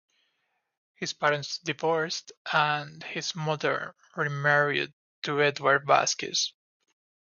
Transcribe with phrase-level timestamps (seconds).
[0.95, 6.53] His parents divorced and his mother remarried to Edward Vasquez.